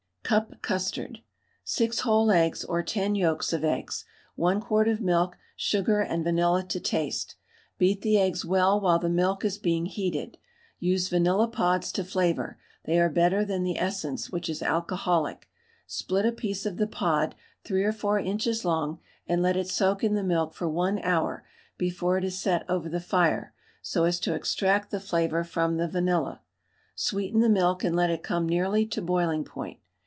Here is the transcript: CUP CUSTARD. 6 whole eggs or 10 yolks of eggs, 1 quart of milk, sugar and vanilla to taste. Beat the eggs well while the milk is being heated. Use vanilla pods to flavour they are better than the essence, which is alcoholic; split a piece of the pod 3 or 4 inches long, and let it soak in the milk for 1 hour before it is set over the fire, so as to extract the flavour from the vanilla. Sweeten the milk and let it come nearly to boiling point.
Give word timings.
CUP 0.23 0.61
CUSTARD. 0.61 1.19
6 1.65 1.99
whole 2.01 2.31
eggs 2.31 2.63
or 2.63 2.81
10 2.81 3.15
yolks 3.15 3.51
of 3.51 3.65
eggs, 3.65 4.05
1 4.35 4.61
quart 4.61 4.87
of 4.87 5.01
milk, 5.01 5.37
sugar 5.57 5.99
and 5.99 6.23
vanilla 6.23 6.63
to 6.63 6.79
taste. 6.79 7.35
Beat 7.77 7.99
the 8.01 8.17
eggs 8.17 8.45
well 8.45 8.79
while 8.79 8.97
the 8.99 9.09
milk 9.09 9.43
is 9.43 9.57
being 9.57 9.87
heated. 9.87 10.37
Use 10.79 11.09
vanilla 11.09 11.49
pods 11.49 11.91
to 11.91 12.05
flavour 12.05 12.57
they 12.85 12.97
are 12.97 13.09
better 13.09 13.43
than 13.43 13.63
the 13.63 13.77
essence, 13.77 14.29
which 14.31 14.47
is 14.47 14.61
alcoholic; 14.63 15.49
split 15.85 16.25
a 16.25 16.31
piece 16.31 16.65
of 16.65 16.77
the 16.77 16.87
pod 16.87 17.35
3 17.65 17.83
or 17.83 17.91
4 17.91 18.17
inches 18.19 18.63
long, 18.63 18.99
and 19.27 19.41
let 19.41 19.57
it 19.57 19.67
soak 19.67 20.01
in 20.01 20.13
the 20.13 20.23
milk 20.23 20.53
for 20.53 20.69
1 20.69 20.99
hour 20.99 21.43
before 21.77 22.17
it 22.17 22.23
is 22.23 22.39
set 22.39 22.63
over 22.69 22.87
the 22.87 23.01
fire, 23.01 23.53
so 23.81 24.05
as 24.05 24.17
to 24.17 24.33
extract 24.33 24.91
the 24.91 24.99
flavour 25.01 25.43
from 25.43 25.75
the 25.75 25.89
vanilla. 25.89 26.39
Sweeten 26.95 27.41
the 27.41 27.49
milk 27.49 27.83
and 27.83 27.97
let 27.97 28.09
it 28.09 28.23
come 28.23 28.47
nearly 28.47 28.85
to 28.85 29.01
boiling 29.01 29.43
point. 29.43 29.79